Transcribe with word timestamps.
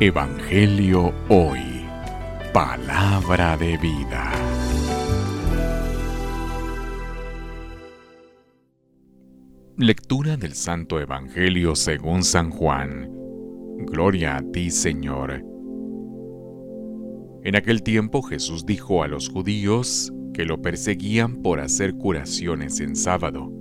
Evangelio 0.00 1.12
Hoy. 1.28 1.84
Palabra 2.52 3.56
de 3.56 3.76
vida. 3.76 4.32
Lectura 9.76 10.36
del 10.36 10.54
Santo 10.54 10.98
Evangelio 10.98 11.76
según 11.76 12.24
San 12.24 12.50
Juan. 12.50 13.10
Gloria 13.86 14.38
a 14.38 14.42
ti, 14.50 14.70
Señor. 14.70 15.44
En 17.44 17.54
aquel 17.54 17.82
tiempo 17.82 18.22
Jesús 18.22 18.66
dijo 18.66 19.04
a 19.04 19.08
los 19.08 19.28
judíos 19.28 20.12
que 20.34 20.44
lo 20.44 20.60
perseguían 20.60 21.42
por 21.42 21.60
hacer 21.60 21.94
curaciones 21.94 22.80
en 22.80 22.96
sábado. 22.96 23.52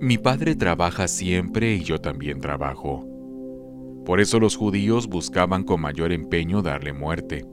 Mi 0.00 0.18
padre 0.18 0.54
trabaja 0.54 1.08
siempre 1.08 1.74
y 1.74 1.84
yo 1.84 1.98
también 2.00 2.40
trabajo. 2.40 3.13
Por 4.04 4.20
eso 4.20 4.38
los 4.38 4.56
judíos 4.56 5.08
buscaban 5.08 5.64
con 5.64 5.80
mayor 5.80 6.12
empeño 6.12 6.60
darle 6.60 6.92
muerte, 6.92 7.46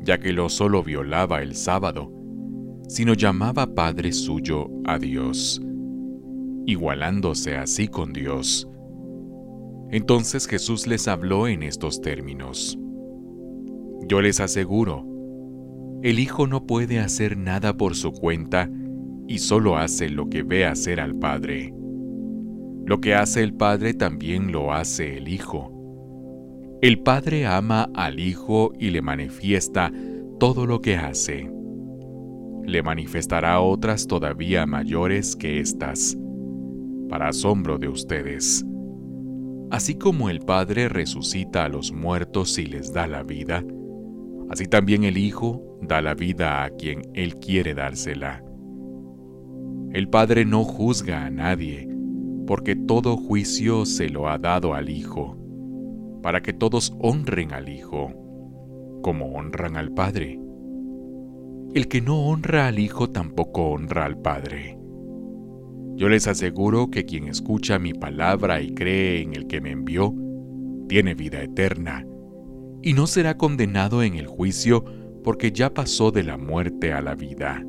ya 0.00 0.18
que 0.18 0.32
no 0.32 0.48
solo 0.48 0.82
violaba 0.82 1.42
el 1.42 1.54
sábado, 1.54 2.12
sino 2.88 3.14
llamaba 3.14 3.74
Padre 3.74 4.12
suyo 4.12 4.68
a 4.84 4.98
Dios, 4.98 5.62
igualándose 6.66 7.56
así 7.56 7.86
con 7.86 8.12
Dios. 8.12 8.68
Entonces 9.90 10.46
Jesús 10.46 10.86
les 10.86 11.06
habló 11.06 11.46
en 11.46 11.62
estos 11.62 12.00
términos. 12.00 12.78
Yo 14.08 14.20
les 14.20 14.40
aseguro, 14.40 15.06
el 16.02 16.18
Hijo 16.18 16.48
no 16.48 16.66
puede 16.66 16.98
hacer 16.98 17.36
nada 17.36 17.76
por 17.76 17.94
su 17.94 18.10
cuenta 18.10 18.68
y 19.28 19.38
solo 19.38 19.76
hace 19.76 20.08
lo 20.08 20.28
que 20.28 20.42
ve 20.42 20.66
hacer 20.66 20.98
al 20.98 21.14
Padre. 21.14 21.72
Lo 22.84 23.00
que 23.00 23.14
hace 23.14 23.42
el 23.42 23.54
Padre 23.54 23.94
también 23.94 24.52
lo 24.52 24.72
hace 24.72 25.16
el 25.16 25.28
Hijo. 25.28 25.70
El 26.82 27.00
Padre 27.00 27.46
ama 27.46 27.88
al 27.94 28.18
Hijo 28.18 28.72
y 28.78 28.90
le 28.90 29.02
manifiesta 29.02 29.92
todo 30.40 30.66
lo 30.66 30.80
que 30.80 30.96
hace. 30.96 31.48
Le 32.64 32.82
manifestará 32.82 33.60
otras 33.60 34.08
todavía 34.08 34.66
mayores 34.66 35.36
que 35.36 35.60
estas, 35.60 36.16
para 37.08 37.28
asombro 37.28 37.78
de 37.78 37.88
ustedes. 37.88 38.64
Así 39.70 39.94
como 39.94 40.28
el 40.28 40.40
Padre 40.40 40.88
resucita 40.88 41.64
a 41.64 41.68
los 41.68 41.92
muertos 41.92 42.58
y 42.58 42.66
les 42.66 42.92
da 42.92 43.06
la 43.06 43.22
vida, 43.22 43.64
así 44.50 44.66
también 44.66 45.04
el 45.04 45.16
Hijo 45.16 45.78
da 45.82 46.02
la 46.02 46.14
vida 46.14 46.64
a 46.64 46.70
quien 46.70 47.02
Él 47.14 47.36
quiere 47.36 47.74
dársela. 47.74 48.42
El 49.92 50.08
Padre 50.08 50.44
no 50.44 50.64
juzga 50.64 51.26
a 51.26 51.30
nadie, 51.30 51.91
porque 52.46 52.76
todo 52.76 53.16
juicio 53.16 53.84
se 53.84 54.08
lo 54.08 54.28
ha 54.28 54.38
dado 54.38 54.74
al 54.74 54.90
Hijo, 54.90 55.36
para 56.22 56.42
que 56.42 56.52
todos 56.52 56.94
honren 57.00 57.52
al 57.52 57.68
Hijo, 57.68 58.12
como 59.02 59.26
honran 59.26 59.76
al 59.76 59.92
Padre. 59.92 60.38
El 61.74 61.88
que 61.88 62.00
no 62.00 62.26
honra 62.26 62.66
al 62.66 62.78
Hijo 62.78 63.10
tampoco 63.10 63.70
honra 63.70 64.04
al 64.04 64.18
Padre. 64.18 64.78
Yo 65.96 66.08
les 66.08 66.26
aseguro 66.26 66.90
que 66.90 67.04
quien 67.04 67.28
escucha 67.28 67.78
mi 67.78 67.92
palabra 67.92 68.60
y 68.60 68.74
cree 68.74 69.22
en 69.22 69.34
el 69.34 69.46
que 69.46 69.60
me 69.60 69.70
envió, 69.70 70.14
tiene 70.88 71.14
vida 71.14 71.42
eterna, 71.42 72.06
y 72.82 72.94
no 72.94 73.06
será 73.06 73.36
condenado 73.36 74.02
en 74.02 74.14
el 74.14 74.26
juicio 74.26 74.84
porque 75.22 75.52
ya 75.52 75.72
pasó 75.72 76.10
de 76.10 76.24
la 76.24 76.36
muerte 76.36 76.92
a 76.92 77.00
la 77.00 77.14
vida. 77.14 77.64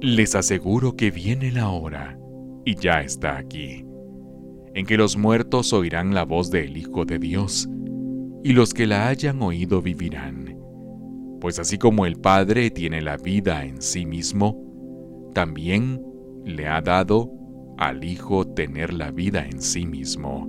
Les 0.00 0.34
aseguro 0.34 0.94
que 0.94 1.10
viene 1.10 1.50
la 1.50 1.70
hora, 1.70 2.18
y 2.66 2.74
ya 2.74 3.00
está 3.00 3.38
aquí 3.38 3.86
en 4.76 4.84
que 4.84 4.98
los 4.98 5.16
muertos 5.16 5.72
oirán 5.72 6.12
la 6.12 6.24
voz 6.24 6.50
del 6.50 6.76
Hijo 6.76 7.06
de 7.06 7.18
Dios, 7.18 7.66
y 8.44 8.52
los 8.52 8.74
que 8.74 8.86
la 8.86 9.08
hayan 9.08 9.40
oído 9.40 9.80
vivirán. 9.80 10.54
Pues 11.40 11.58
así 11.58 11.78
como 11.78 12.04
el 12.04 12.16
Padre 12.16 12.70
tiene 12.70 13.00
la 13.00 13.16
vida 13.16 13.64
en 13.64 13.80
sí 13.80 14.04
mismo, 14.04 15.30
también 15.32 16.02
le 16.44 16.68
ha 16.68 16.82
dado 16.82 17.32
al 17.78 18.04
Hijo 18.04 18.46
tener 18.46 18.92
la 18.92 19.10
vida 19.10 19.46
en 19.46 19.62
sí 19.62 19.86
mismo. 19.86 20.46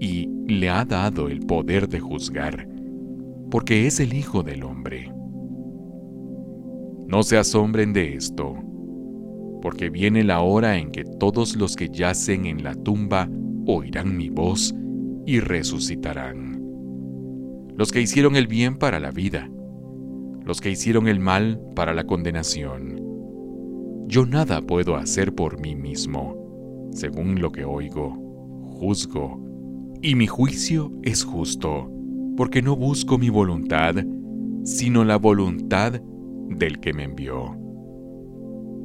Y 0.00 0.30
le 0.46 0.70
ha 0.70 0.86
dado 0.86 1.28
el 1.28 1.40
poder 1.40 1.86
de 1.86 2.00
juzgar, 2.00 2.66
porque 3.50 3.86
es 3.86 4.00
el 4.00 4.14
Hijo 4.14 4.42
del 4.42 4.62
Hombre. 4.62 5.12
No 7.08 7.22
se 7.22 7.36
asombren 7.36 7.92
de 7.92 8.14
esto 8.14 8.69
porque 9.60 9.90
viene 9.90 10.24
la 10.24 10.40
hora 10.40 10.78
en 10.78 10.90
que 10.90 11.04
todos 11.04 11.56
los 11.56 11.76
que 11.76 11.88
yacen 11.88 12.46
en 12.46 12.62
la 12.62 12.74
tumba 12.74 13.28
oirán 13.66 14.16
mi 14.16 14.28
voz 14.30 14.74
y 15.26 15.40
resucitarán. 15.40 16.60
Los 17.76 17.92
que 17.92 18.00
hicieron 18.00 18.36
el 18.36 18.46
bien 18.46 18.76
para 18.76 19.00
la 19.00 19.10
vida, 19.10 19.50
los 20.44 20.60
que 20.60 20.70
hicieron 20.70 21.08
el 21.08 21.20
mal 21.20 21.60
para 21.74 21.94
la 21.94 22.04
condenación. 22.04 23.00
Yo 24.06 24.26
nada 24.26 24.60
puedo 24.62 24.96
hacer 24.96 25.34
por 25.34 25.60
mí 25.60 25.76
mismo, 25.76 26.90
según 26.92 27.40
lo 27.40 27.52
que 27.52 27.64
oigo, 27.64 28.10
juzgo, 28.64 29.40
y 30.02 30.14
mi 30.14 30.26
juicio 30.26 30.90
es 31.02 31.22
justo, 31.22 31.90
porque 32.36 32.62
no 32.62 32.74
busco 32.74 33.18
mi 33.18 33.28
voluntad, 33.28 33.94
sino 34.64 35.04
la 35.04 35.16
voluntad 35.16 36.00
del 36.48 36.80
que 36.80 36.92
me 36.92 37.04
envió. 37.04 37.59